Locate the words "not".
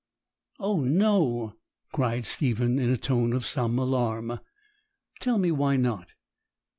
5.77-6.13